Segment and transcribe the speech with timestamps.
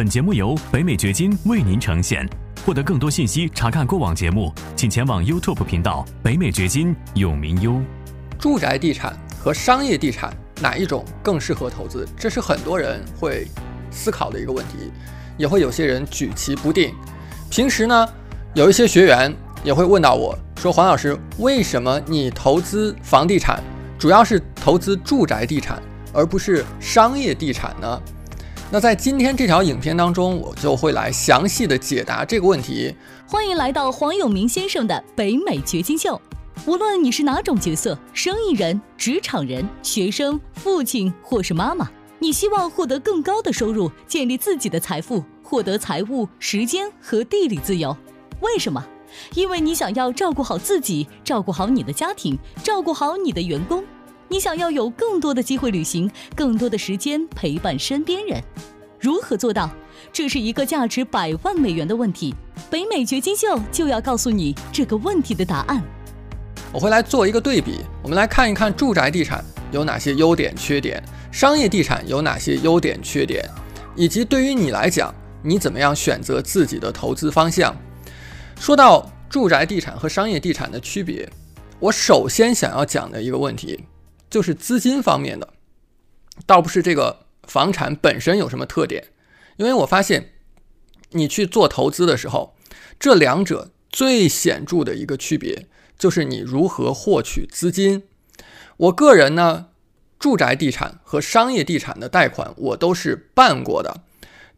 [0.00, 2.26] 本节目由北美掘金为您呈现。
[2.64, 7.78] 获得更多信息，查看过往节目，请前往 YouTube 频道“北美掘金”永明优。
[8.38, 12.08] 住宅地产和商业地产哪一种更适合投资？
[12.16, 13.46] 这是很多人会
[13.90, 14.90] 思考的一个问题，
[15.36, 16.94] 也会有些人举棋不定。
[17.50, 18.08] 平时呢，
[18.54, 19.30] 有一些学员
[19.62, 23.62] 也会问到我说：“黄老师，为什么你投资房地产
[23.98, 25.78] 主要是投资住宅地产，
[26.14, 28.02] 而不是商业地产呢？”
[28.72, 32.94] 那在今天这条影片当中，我就会来详细的解答这个问题。
[33.26, 36.20] 欢迎来到黄永明先生的北美掘金秀。
[36.66, 41.90] 无论你是哪种角色，生意人、职场人、学生、父亲或是妈妈，
[42.20, 47.96] 你希望获得更高的收入，建立自己的财富，获得财务、时间和地理自由。
[48.40, 48.86] 为什么？
[49.34, 53.82] 因为你想要照顾好自己，照顾好你的家庭，照顾好你的员工。
[54.32, 58.40] 你想要有更多的机会旅行，更多的时间陪伴身边人，
[59.00, 59.68] 如何做到？
[60.12, 62.32] 这是一个价值百万美元的问题。
[62.70, 65.82] 北美掘金秀就要告诉你这个问题的答案。
[66.72, 73.44] 我会来做一个对比，我们来看一看住宅地产有哪些优点、缺点，商业地产有哪些优点、缺点，
[73.96, 77.74] 以及对于你来讲，你怎么样选择自己的投资方向。
[78.60, 81.28] 说到住宅地产和商业地产的区别，
[81.80, 83.84] 我首先想要讲的一个问题。
[84.30, 85.52] 就是资金方面的，
[86.46, 89.08] 倒不是这个房产本身有什么特点，
[89.56, 90.32] 因为我发现
[91.10, 92.54] 你去做投资的时候，
[92.98, 95.66] 这两者最显著的一个区别
[95.98, 98.04] 就是你如何获取资金。
[98.76, 99.66] 我个人呢，
[100.18, 104.02] 住宅地产和商业地产的贷款我都是办过的。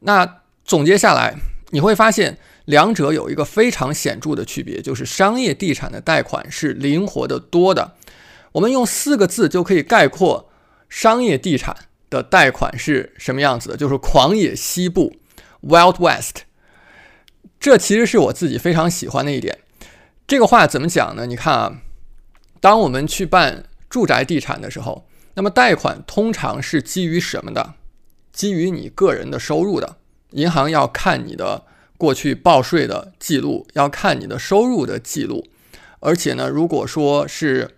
[0.01, 1.37] 那总结下来，
[1.71, 7.97] 你会发现两者有一个非常显著的区别，就是商业地产的贷款是灵活的多的。
[8.53, 10.51] 我们用四个字就可以概括
[10.89, 11.77] 商业地产
[12.11, 15.17] 的贷款是什么样子的，就是狂野西部
[15.63, 16.45] （Wild West）。
[17.59, 19.59] 这其实是我自己非常喜欢的一点。
[20.27, 21.27] 这个话怎么讲呢？
[21.27, 21.81] 你看啊，
[22.61, 27.75] 当我们去办住宅地产的时候，那么贷款通常是基于什么的？
[28.33, 29.97] 基于你个人的收入的。
[30.31, 31.65] 银行要看你的
[31.99, 35.47] 过去报税的记录，要看你的收入的记录。
[36.01, 37.77] 而且呢，如果说是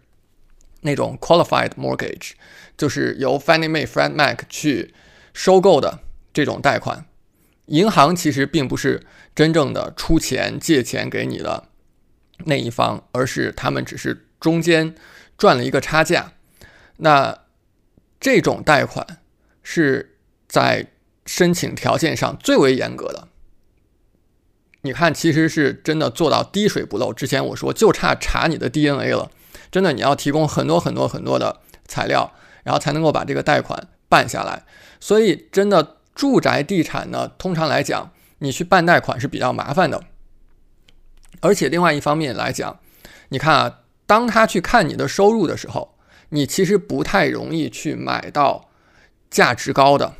[0.84, 2.32] 那种 qualified mortgage
[2.76, 4.94] 就是由 Fannie Mae、Freddie Mac 去
[5.32, 6.00] 收购的
[6.32, 7.06] 这种贷款，
[7.66, 11.68] 银行其实并不是真正的出钱借钱给你的
[12.44, 14.94] 那一方，而是他们只是中间
[15.38, 16.32] 赚了一个差价。
[16.98, 17.40] 那
[18.20, 19.20] 这种贷款
[19.62, 20.88] 是在
[21.26, 23.28] 申请条件上最为严格的。
[24.82, 27.12] 你看，其实是真的做到滴水不漏。
[27.12, 29.30] 之前我说就差查你的 DNA 了。
[29.74, 31.58] 真的，你要提供很多很多很多的
[31.88, 32.30] 材料，
[32.62, 34.62] 然后才能够把这个贷款办下来。
[35.00, 40.04] 所以，真的住宅地产呢，通常来讲，你去办贷款是比较麻烦的。
[41.40, 42.78] 而且，另外一方面来讲，
[43.30, 45.96] 你看啊，当他去看你的收入的时候，
[46.28, 48.68] 你其实不太容易去买到
[49.28, 50.12] 价值高的、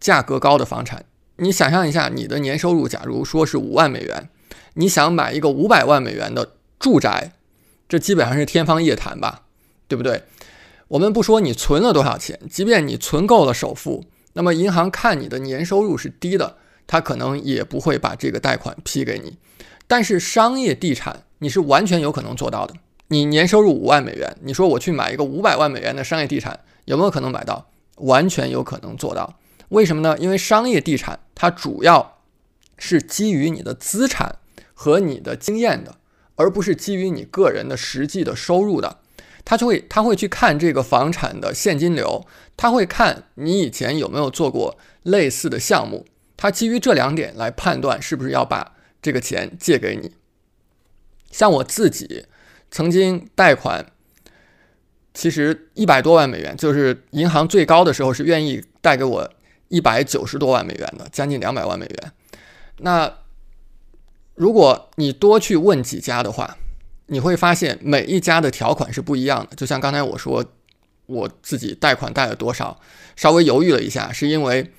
[0.00, 1.04] 价格高的房产。
[1.36, 4.30] 你想象一下，你的年收入假如说是五万美元，
[4.76, 7.32] 你想买一个五百万美元的住宅。
[7.88, 9.42] 这基本上是天方夜谭吧，
[9.88, 10.22] 对不对？
[10.88, 19.38] 我们不说你存了多少钱，即便你存够了首付，那么银行看你的年收入是低的，他可能也不会把这个贷款批给你。
[19.86, 22.74] 但是商业地产你是完全有可能做到的。
[23.08, 27.70] 你年收入五万美元，你说我去买一个五百万美元的商业地产，有没有可能买到？
[27.96, 29.38] 完全有可能做到。
[29.68, 30.16] 为什么呢？
[30.18, 32.18] 因为商业地产它主要
[32.78, 34.36] 是基于你的资产
[34.72, 35.96] 和你的经验的。
[36.36, 38.98] 而不是基于你个人的实际的收入的，
[39.44, 46.06] 他就会他会去看这个房产的现金流，他会看你以前有没有做过类似的项目，
[46.36, 50.12] 他基于这两点来判断是不是要把这个钱借给你。
[51.30, 52.26] 像我自己
[52.70, 53.86] 曾经贷款，
[55.12, 59.30] 其实一百多万美元，就是银行最高的时候是愿意贷给我
[59.68, 62.12] 一百九十多万美元的，将近两百万美元。
[62.78, 63.12] 那
[64.34, 66.56] 如果你多去问几家的话，
[67.06, 69.54] 你会发现每一家的条款是不一样的。
[69.54, 70.44] 就像刚才我说，
[71.06, 72.80] 我自己贷款贷了多少，
[73.14, 74.72] 稍微犹豫了一下，是因为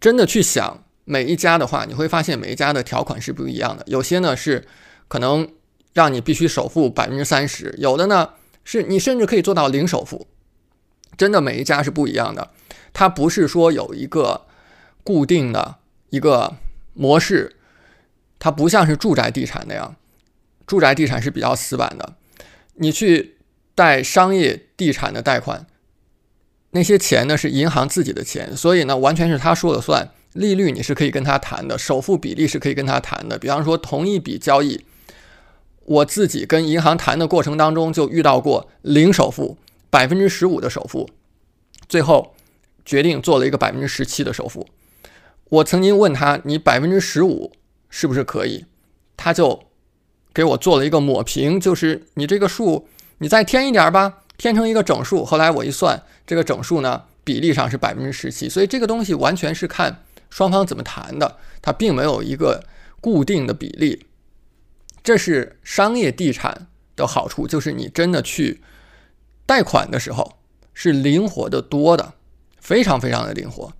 [0.00, 3.82] 真的去想每一家的话，你会发现每一家的条款是不一样的。
[3.86, 4.66] 有些呢是
[5.08, 5.48] 可能
[5.92, 8.30] 让你必须首付百分之三十，有的呢
[8.64, 10.26] 是你甚至可以做到零首付。
[11.18, 12.52] 真的每一家是不一样的，
[12.94, 14.46] 它不是说有一个
[15.02, 15.76] 固定的
[16.08, 16.54] 一个
[16.94, 17.56] 模式。
[18.44, 19.96] 它不像是住宅地产那样，
[20.66, 22.12] 住宅地产是比较死板的。
[22.74, 23.36] 你去
[23.74, 25.64] 贷商业地产的贷款，
[26.72, 30.10] 那些钱呢是银行自己的钱，所以呢完全是他说了算。
[30.34, 33.38] 利率你是可以跟他谈的，首付比例是可以跟他谈的。
[33.38, 34.84] 比方说，同一笔交易，
[35.86, 39.56] 我自己跟银行谈的过程当中就遇到过零首付，
[39.88, 41.08] 百分之十五的首付，
[41.88, 42.34] 最后
[42.84, 44.68] 决定做了一个百分之十七的首付。
[45.48, 47.50] 我曾经问他，你百分之十五
[47.96, 48.64] 是不是可以？
[49.16, 49.66] 他就
[50.32, 52.88] 给我做了一个抹平，就是你这个数
[53.18, 55.24] 你再添一点吧，添成一个整数。
[55.24, 60.02] 后来我一算，这个整数呢比例上是百分之十七，所以这个东西完全是看。
[60.28, 61.36] 双方怎么谈的？
[61.62, 62.64] 它并没有一个
[63.00, 64.06] 固定的比例，
[65.04, 66.66] 这是商业地产
[66.96, 68.60] 的好处，就是你真的去
[69.46, 70.38] 贷款的时候
[70.72, 72.14] 是灵活的多的，
[72.58, 73.72] 非常非常的灵活。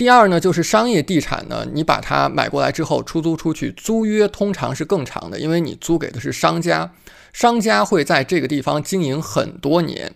[0.00, 6.94] 第二呢，就是商业地产呢，你把它买过来之后出租出去，租约通常是更长的，因为你租给的是商家，
[7.34, 10.14] 商家会在这个地方经营很多年。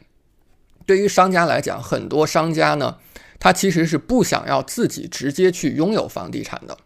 [0.86, 2.96] 对于商家来讲，很多商家呢。
[3.38, 6.78] 他其实是不想要自己直接去拥有房地产的，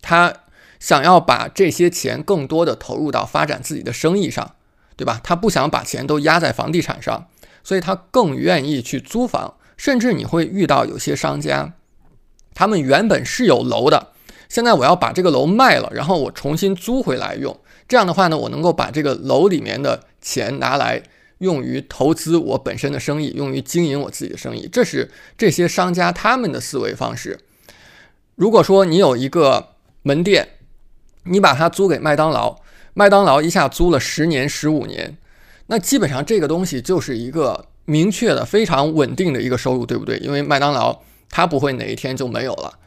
[0.00, 0.32] 他
[0.78, 4.54] 想要把这些钱更多的投入到发展自己的生意上，
[4.96, 5.20] 对吧？
[5.24, 7.26] 他不想把钱都压在房地产上，
[7.64, 9.54] 所以他更愿意去租房。
[9.76, 11.72] 甚至你会遇到有些商家，
[12.54, 14.12] 他们原本是有楼的，
[14.48, 17.58] 现在我要把这个楼卖了，然后我重新租回来用。
[17.88, 21.02] 这样的话呢，我能够把这个楼里面的钱拿来。
[21.38, 27.38] 用于投资我本身的生意，用于经营我自己的生意，这是这些商家他们的思维方式。
[28.36, 29.70] 如果说你有一个
[30.02, 30.50] 门店，
[31.24, 32.60] 你把它租给麦当劳，
[32.94, 35.18] 麦当劳一下租了十年、十五年，
[35.66, 40.16] 那基本上这个东西就是一个明确的、非常稳定的一个收入，对不对？
[40.18, 41.00] 因为麦当劳
[41.34, 42.78] 它不会哪一天就没有了。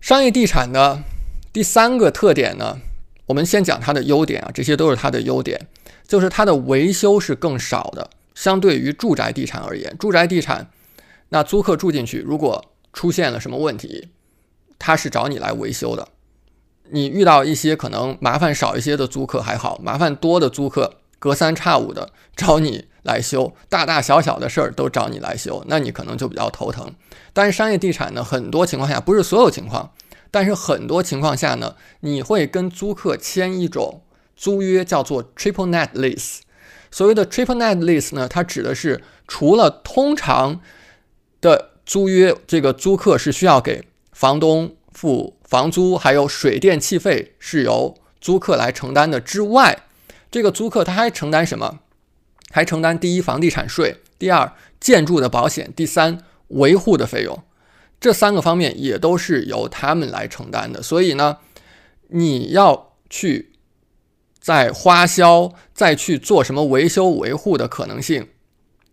[0.00, 1.04] 商业地产的
[1.52, 2.80] 第三个特点呢，
[3.26, 5.68] 我们先讲它的优点啊，这些都是它的优点。
[6.08, 10.68] 就是它的维修是更少的，相对于住宅地产而言，住宅地产
[11.28, 12.62] 那租客住进去，如果
[12.92, 14.08] 出现了什么问题，
[14.78, 16.08] 他是找你来维修的。
[16.90, 26.92] 你遇到一些可能麻烦少一些的租客还好，麻烦多的租客隔三差五的找你来修，大大小小的事儿都找你来修，那你可能就比较头疼。
[27.32, 29.92] 但是商业地产呢，很多情况下不是所有情况，
[30.30, 34.02] 但是很多情况下呢，你会跟租客签一种。
[34.36, 36.40] 租约叫做 triple net lease，
[36.90, 40.60] 所谓的 triple net lease 呢，它指的是除了通常
[41.40, 49.84] 的租约，这个租客是需要给房东付房租，还有水电气费是由租客来承担的之外，
[50.32, 51.78] 这个租客他还承担什么？
[52.54, 56.18] 还承担第一房地产税，第二建筑的保险，第三
[56.48, 57.42] 维护的费用，
[57.98, 60.80] 这三个方面也都是由他们来承担的。
[60.80, 61.38] 所以呢，
[62.10, 63.50] 你要去。
[64.44, 68.28] 在花销再去做什么维修维护的可能性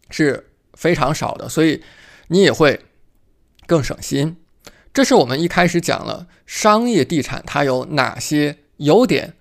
[0.09, 1.83] 是非常少的，所以
[2.29, 2.79] 你也会
[3.67, 4.37] 更省心。
[4.93, 9.33] 这是我们一开始讲了商业地产它有哪些优点，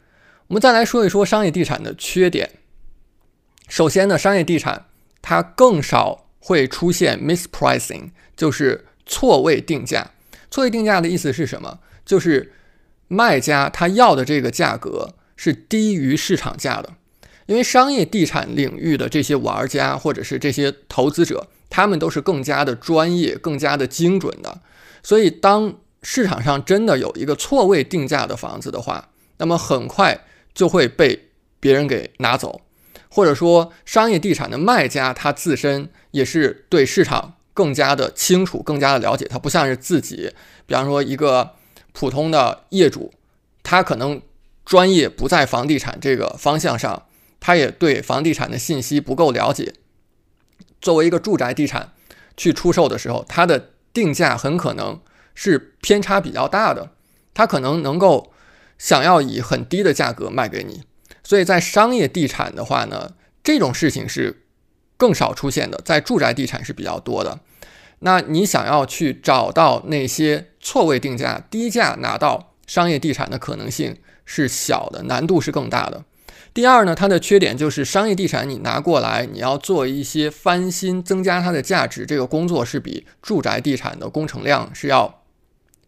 [0.48, 2.50] 我们再来说一说商业地产的缺点。
[3.70, 4.84] 首先呢，商业地产
[5.22, 10.10] 它更少会出现 mispricing，就是错位定价。
[10.50, 11.78] 错位定价的意思是什么？
[12.04, 12.52] 就是
[13.08, 15.14] 卖家他要的这个价格。
[15.42, 16.92] 是低于市场价的，
[17.46, 24.60] 因为商业地产领域的这些玩家或者是这些投资者，他们都是更加的专业、更加的精准的。
[25.02, 29.08] 所以，当市场上真的有一个错位定价的房子的话，
[29.38, 32.60] 那么很快就会被别人给拿走，
[33.10, 39.26] 或者说，商业地产的卖家他自身也是对市场更加的清楚、更加的了解。
[39.26, 40.32] 他不像是自己，
[40.66, 41.56] 比方说一个
[41.92, 43.12] 普通的业主，
[43.62, 44.22] 他可能。
[44.62, 47.06] 专业不在房地产这个方向上，
[47.40, 49.74] 他也对房地产的信息不够了解。
[50.80, 51.92] 作为一个住宅地产
[52.36, 55.00] 去出售的时候，它的定价很可能
[55.34, 56.92] 是偏差比较大的，
[57.34, 58.32] 他可能能够
[58.78, 60.84] 想要以很低的价格卖给你。
[61.30, 63.12] 所以在商业地产的话呢，
[63.44, 64.42] 这种事情是
[64.96, 67.38] 更少出现的，在住宅地产是比较多的。
[68.00, 73.96] 那你想要去找到那些错位定价、低价拿到商业地产的可能性？
[74.24, 76.02] 是小的，难度是更大的。
[76.52, 85.22] 第二呢，它的缺点就是商业地产你拿过来，你要做一些翻新，增加它的价值，这个工作是比住宅地产的工程量是要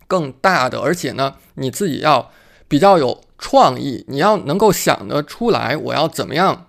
[0.06, 2.30] 更大的，而且呢，你自己要
[2.68, 6.68] 比较有创意，你要能够想得出来，我要怎么样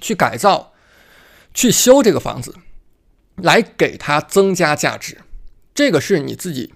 [0.00, 0.72] 去改造、
[1.52, 2.54] 去修这个房子，
[3.34, 5.22] 来给它增加价值，
[5.74, 6.72] 这个是你自己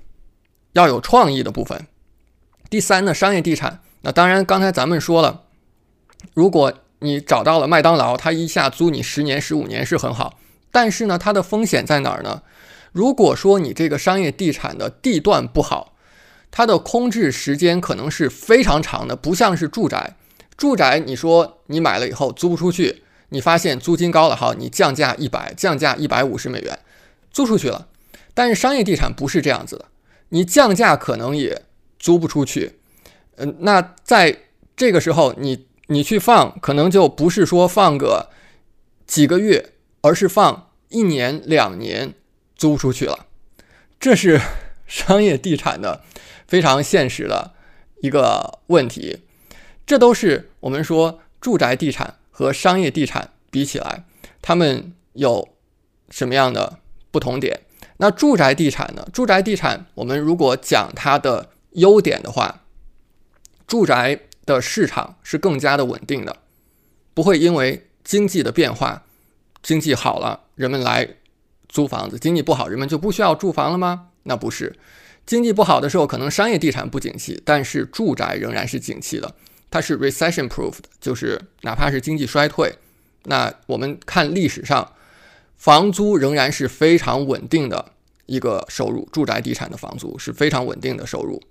[0.73, 1.87] 要有创意的部分。
[2.69, 3.81] 第三呢，商业地产。
[4.03, 5.45] 那当然，刚才咱们说了，
[6.35, 10.39] 如果你找到了麦当劳，他一下租你十年、十五年是很好。
[10.73, 12.43] 但是呢，它的风险在哪儿呢？
[12.93, 15.90] 如果说你这个商业地产的地段不好，
[16.51, 20.17] 它的空置时间可能是非常长的，不像是住宅。
[20.57, 26.79] 住宅你说你买了以后租不出去，你发现租金高了，好，你降价一百，降价一百五十美元，
[27.31, 27.89] 租出去了。
[28.35, 29.87] 但是商业地产不是这样子的，
[30.31, 31.63] 你降价可能也
[31.99, 32.79] 租不出去。
[33.37, 34.37] 嗯，那在
[34.77, 38.29] 这个时候，你你去放，可能就不是说放个
[39.07, 42.15] 几个月，而是放一年两年
[42.55, 43.27] 租出去了。
[43.99, 44.41] 这是
[44.87, 46.03] 商业地产的
[46.51, 47.53] 非常现实的
[48.03, 49.21] 一个问题。
[49.87, 54.05] 这都是我们说住宅地产和商业地产比起来，
[54.43, 55.49] 他们有
[56.11, 56.81] 什么样的
[57.13, 57.61] 不同点？
[57.99, 59.09] 那住宅地产呢？
[59.13, 62.63] 住宅地产，我们如果讲它的优点的话，
[63.67, 66.39] 住宅的市场是更加的稳定的，
[67.15, 69.05] 不会因为经济的变化，
[69.63, 71.17] 经济好了人们来
[71.69, 74.09] 租房子，经济不好人们就不需要住房了吗？
[74.25, 74.77] 那不是，
[75.27, 79.35] 经济不好的时候可能商业地产不景气，但是住宅仍然是景气的，
[79.71, 82.75] 它是 recession proof 的，就是哪怕是经济衰退，
[83.25, 84.93] 那我们看历史上。
[85.57, 87.93] 房租仍然是非常稳定的
[88.25, 91.43] 一个收入，住宅地产的房租是非常稳定的收入。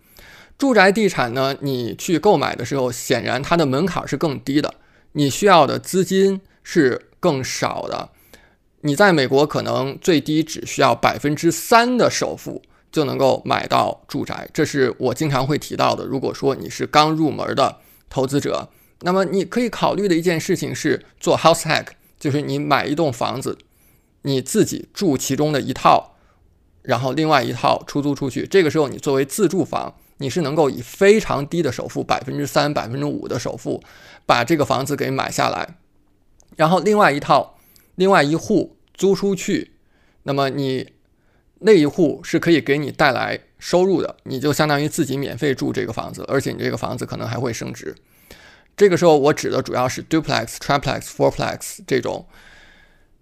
[0.58, 4.74] 住宅地产呢，你去购买的时候，显然它的门槛是更低的，
[5.12, 8.10] 你需要的资金是更少的。
[8.82, 16.06] 你在美国可能最低只需要百分之三的首付就能够买到住宅，这是我经常会提到的。
[16.06, 17.78] 如果说你是刚入门的
[18.10, 18.70] 投资者，
[19.02, 21.88] 那么你可以考虑的一件事情是做 house hack，
[22.20, 23.58] 就是你买一栋房子。
[24.24, 26.16] 你自己住其中的一套，
[26.82, 28.46] 然后另外一套出租出去。
[28.46, 33.82] 这个时候，你作为自住房，你是能够以非常低的首付，百分之三、百分之五的首付，
[34.26, 35.78] 把这个房子给买下来。
[36.58, 37.58] 然后另外一套、
[37.96, 39.72] 另外一户租出去，
[40.24, 40.90] 那么你
[41.60, 47.96] 那一户是可以给你带来收入的，你就相当于自己免费住这个房子，而且你这个房子可能还会升值。
[48.78, 52.26] 这个时候，我指的主要是 duplex、triplex、fourplex 这种。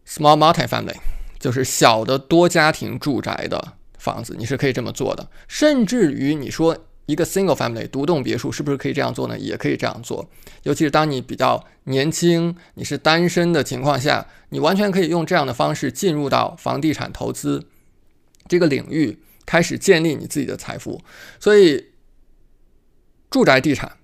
[0.10, 0.96] Small multi-family
[1.38, 5.28] 就是小的多家庭住宅的房子，你是可以这么做的。
[5.50, 6.78] 甚至于你说
[7.08, 9.38] 一个 single family 独栋别墅，是不是可以这样做呢？
[9.38, 10.30] 也可以这样做。
[10.64, 17.66] 尤其是当你比较年轻，你是单身的情况下，你完全可以用这样的方式进入到房地产投资
[18.48, 21.02] 这个领域，开始建立你自己的财富。
[21.40, 21.88] 所以，
[23.30, 23.98] 住宅地产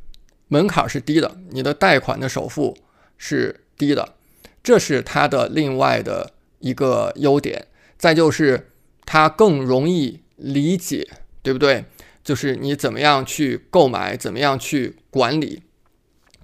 [0.47, 2.77] 门槛是低的，你的贷款的首付
[3.17, 4.15] 是低的。
[4.61, 8.71] 这是它的另外的一个优点，再就是
[9.05, 11.07] 它更容易理解，
[11.41, 11.85] 对不对？
[12.23, 15.63] 就是你怎么样去购买，怎么样去管理，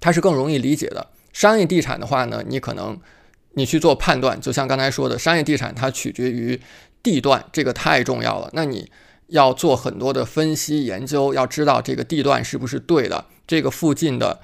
[0.01, 1.07] 它是更容易理解的。
[1.31, 2.99] 商业地产的话呢，你可能
[3.53, 6.59] 你去做判断，就像刚才说的，商业地产它取决于
[7.03, 8.49] 地段，这个太重要了。
[8.53, 8.89] 那你
[9.27, 14.39] 要做很多的分析研究，要知道这个地段是不是对的，这个附近的。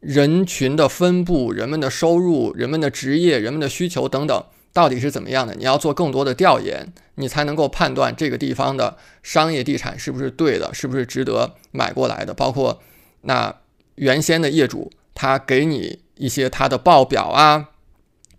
[0.00, 5.56] 人群的分布、人们的收入、人们的职业、人们的需求等等，到底是怎么样的？
[5.56, 12.32] 你要做更多的调研，你才能够判断这个地方的商业地产是不是对的，是不是值得买过来的。
[12.32, 12.80] 包括
[13.22, 13.52] 那
[13.96, 17.70] 原先的业主，他给你一些他的报表啊，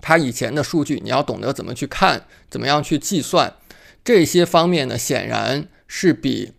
[0.02, 3.56] 它以前的数据，你要懂得怎么去看，怎么样去计算
[4.04, 4.98] 这些方面呢？
[4.98, 6.54] 显然是比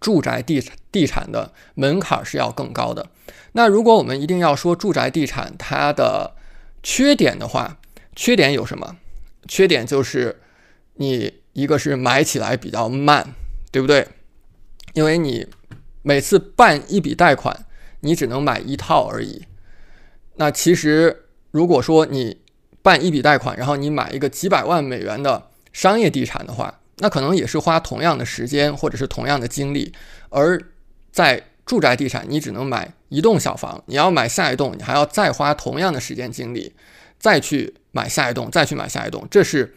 [0.00, 3.10] 住宅地地产的门槛是要更高的。
[3.52, 6.34] 那如果我们一定要说住宅地产它的
[6.82, 7.78] 缺点的话，
[8.14, 8.96] 缺点有什么？
[9.48, 10.40] 缺点就是
[10.94, 13.34] 你一个是买起来比较慢，
[13.70, 14.08] 对不对？
[14.92, 15.46] 因为你
[16.02, 17.66] 每次办一笔贷款，
[18.00, 19.46] 你只能买一套而已。
[20.36, 22.38] 那其实如果说你
[22.86, 29.92] 办一笔贷款，然后你买一个几百万美元的商业地产的话，那可能也是花同样的时间或者是同样的精力，
[30.28, 30.56] 而
[31.10, 36.72] 在住宅地产，你只能买一栋小房，你要买下一栋，你还要再花同样的时间精力，
[37.18, 39.74] 再去买下一栋，再去买下一栋，这是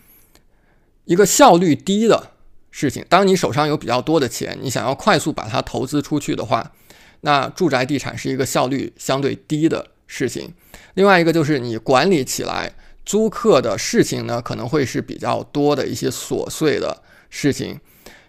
[1.05, 2.33] 一个效率低的
[2.69, 3.03] 事情。
[3.09, 6.73] 当你手上有比较多的钱，你想要快速把它投资出去的话，
[7.21, 10.53] 那住宅地产是一个效率相对低的事情。
[10.93, 12.71] 另外一个就是你管理起来
[13.09, 17.01] 租客的事情呢，可能会是比较多的一些琐碎的
[17.31, 17.79] 事情。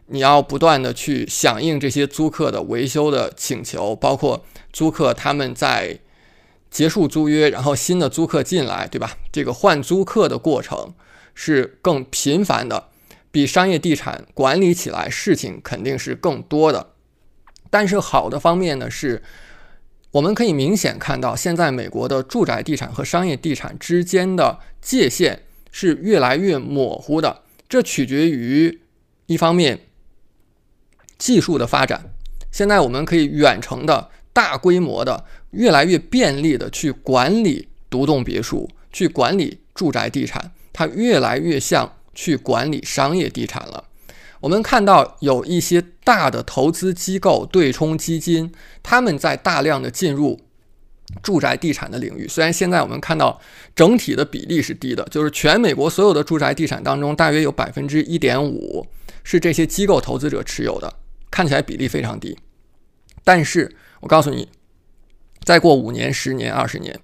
[0.06, 5.98] 你要不断的去响应这些租客的维修的请求，包括租客他们在
[6.70, 9.18] 结束租约，然后新的租客进来，对吧？
[9.30, 10.94] 这个换租客的过程
[11.34, 12.88] 是更频繁的，
[13.30, 16.94] 比商业地产管理起来事情肯定是更多的。
[17.68, 19.22] 但是好的方面呢，是
[20.12, 28.80] 我们可以明显看到，现在美国的住宅地产和商业地产之间的界限是越来越模糊的，这取决于。
[29.26, 29.78] 一方面
[31.16, 32.12] 技术的发展，
[32.50, 43.84] 现在我们可以远程的大规模的、越来越便利的去管理独栋别墅，去管理住宅地产，它越来越像去管理商业地产了。
[44.40, 48.50] 我们看到有一些大的投资机构、对冲基金，
[48.82, 50.40] 他们在大量的进入
[51.22, 52.26] 住宅地产的领域。
[52.26, 53.40] 虽然现在我们看到
[53.76, 58.86] 整体的比例是低的，就是全美国所有的住宅地产当中，大约有百分之一点五
[59.22, 60.94] 是这些机构投资者持有的，
[61.30, 62.38] 看起来比例非常低。
[63.22, 64.48] 但是我告诉你，
[65.44, 66.98] 再过五年、十年、二十年，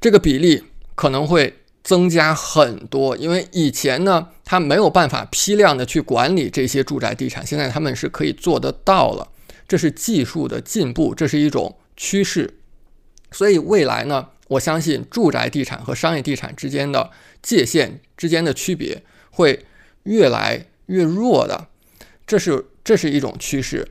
[0.00, 0.64] 这个比例
[0.94, 1.54] 可能会。
[1.86, 9.28] 增加很多，因为以前呢，他没有办法批量的去管理这些住宅地产，现在他们是可以做得到了。
[9.68, 12.58] 这是技术的进步，这是一种趋势。
[13.30, 19.64] 所以未来呢，我相信住宅地产和商业地产之间的界限之间的区别会
[20.02, 21.68] 越来越弱的，
[22.26, 23.86] 这是这是一种趋势。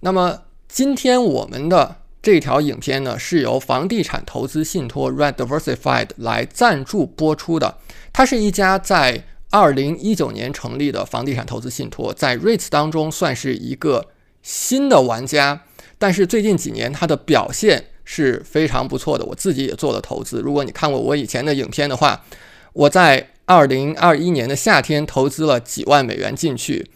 [0.00, 1.98] 那么今天我们的。
[2.20, 7.78] 这条影片呢是由房地产投资信托 Red Diversified 来赞助播出的。
[8.12, 14.08] 它是一家在二零一九年成立的房地产投资信托，在 REITs 当中算是一个
[14.42, 15.62] 新的玩家。
[15.96, 19.24] 但是最近几年它的表现是非常不错的。
[19.24, 20.40] 我自己也做了投资。
[20.40, 22.24] 如果你看过我以前的影片的话，
[22.72, 26.90] 我在二零二一年的夏天投资了几万美元进去，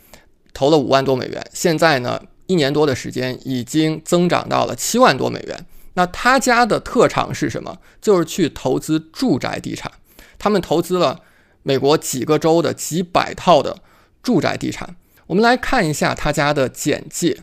[0.53, 1.43] 投了五万多美元。
[1.55, 2.21] 现在呢？
[2.47, 5.67] 一年多的时间，已经增长到了七万多美元。
[5.95, 7.79] 那他家的特长是什么？
[8.01, 9.93] 就是去投资住宅地产。
[10.39, 11.21] 他们投资了
[11.63, 13.79] 美国几个州的几百套的
[14.23, 14.97] 住宅地产。
[15.29, 17.43] 我们来看一下他家的简介。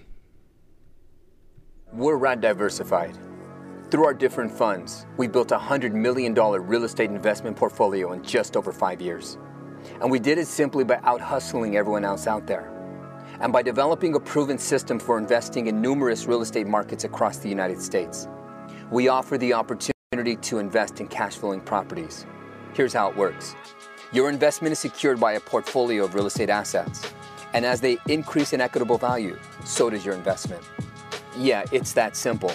[1.96, 3.14] We're Rad Diversified.
[3.90, 8.22] Through our different funds, we built a hundred million dollar real estate investment portfolio in
[8.22, 9.38] just over five years.
[10.00, 12.70] And we did it simply by out hustling everyone else out there.
[13.42, 17.50] And by developing a proven system for investing in numerous real estate markets across the
[17.50, 18.28] United States.
[18.92, 22.26] We offer the opportunity to invest in cash flowing properties.
[22.74, 23.56] Here's how it works
[24.12, 27.06] your investment is secured by a portfolio of real estate assets,
[27.54, 30.64] and as they increase in equitable value, so does your investment.
[31.38, 32.52] Yeah, it's that simple.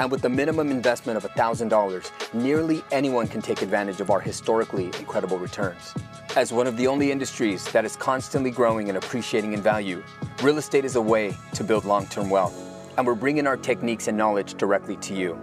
[0.00, 4.86] And with the minimum investment of $1,000, nearly anyone can take advantage of our historically
[4.98, 5.92] incredible returns.
[6.38, 10.04] As one of the only industries that is constantly growing and appreciating in value,
[10.40, 12.54] real estate is a way to build long-term wealth,
[12.96, 15.34] and we're bringing our techniques and knowledge directly to you.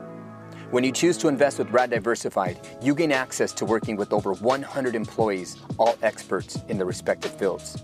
[0.71, 4.35] When you choose to invest with Rad Diversified, you gain access to working with over
[4.35, 7.83] 100 employees, all experts in their respective fields.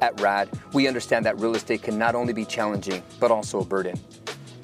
[0.00, 3.64] At RAD, we understand that real estate can not only be challenging, but also a
[3.64, 3.98] burden.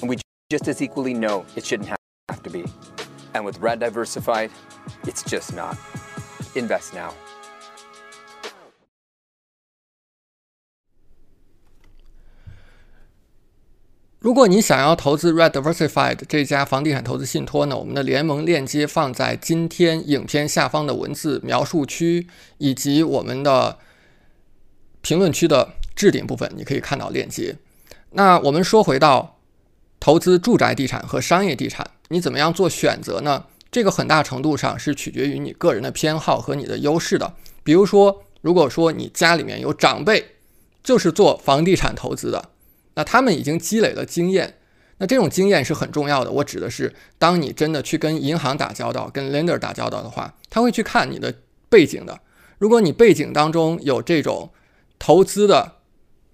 [0.00, 2.66] And we just as equally know it shouldn't have to be.
[3.34, 4.52] And with RAD Diversified,
[5.08, 5.76] it's just not.
[6.54, 7.12] Invest now.
[14.20, 22.26] 如果你想要投资 Red Diversified 这家房地产投资信托呢，我们的联盟链接放在今天影片下方的文字描述区，
[22.58, 23.78] 以及我们的
[25.00, 27.56] 评论区的置顶部分，你可以看到链接。
[28.10, 29.38] 那我们说回到
[29.98, 33.46] 投资住宅地产和商业地产，你怎么样做选择呢？
[33.70, 37.32] 这个很大程度上是取决于你个人的偏好和你的优势的。
[37.64, 40.32] 比如说，如果说你家里面有长辈
[40.84, 42.50] 就是做房地产投资的。
[42.94, 44.58] 那他们已经积累了经验，
[44.98, 46.30] 那这种经验是很重要的。
[46.30, 51.34] 我指的是，当你真的去跟银行打交道、跟 lender 打交道的话，他会去看你的
[51.68, 52.20] 背景的。
[52.58, 54.50] 如果你背景当中有这种
[54.98, 55.76] 投资的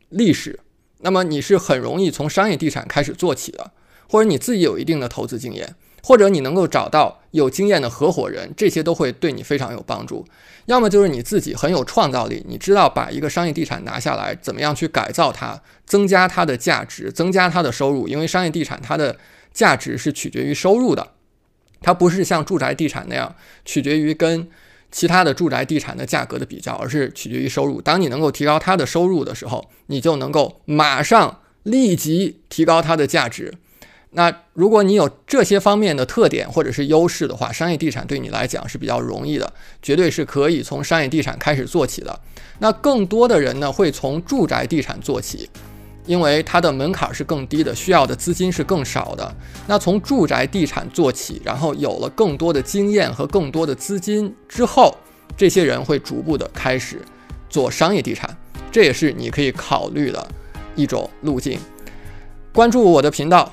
[0.08, 0.58] 历史，
[0.98, 3.72] 那么你是很容易从商业地产开始做起的，
[4.08, 5.76] 或者你自己有一定的投资经验。
[6.06, 10.24] 或者你能够找到有经验的合伙人，这些都会对你非常有帮助。
[10.66, 18.06] 要么就是你自己很有创造力，你知道把一个商业地产拿下来，怎么样去改造它，增加它的价值，增加它的收入。
[18.06, 19.18] 因为商业地产它的
[19.52, 21.08] 价值是取决于收入的，
[21.80, 24.48] 它不是像住宅地产那样取决于跟
[24.92, 27.82] 其他的住宅地产的价格的比较，而是取决于收入。
[27.82, 33.54] 当你能够提高它的收入的时候，你就能够马上立即提高它的价值。
[34.16, 39.52] 那如果你有这些方面的特点或者是优势的话，商业地产对你来讲是比较容易的，
[39.82, 42.18] 绝对是可以从商业地产开始做起的。
[42.58, 45.50] 那更多的人呢会从住宅地产做起，
[46.06, 49.36] 因为它的门槛是更低的，需要的资金是更少的。
[49.66, 54.96] 那从住宅地产做起，然后有了更多的经验和更多的资金之后，
[55.36, 57.02] 这些人会逐步的开始
[57.50, 58.34] 做商业地产，
[58.72, 60.26] 这也是你可以考虑的
[60.74, 61.60] 一种路径。
[62.54, 63.52] 关注我的频道。